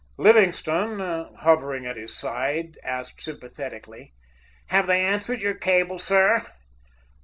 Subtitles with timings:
[0.17, 0.97] Livingstone,
[1.41, 4.15] hovering at his side, asked sympathetically:
[4.69, 6.43] "Have they answered your cable, sir?"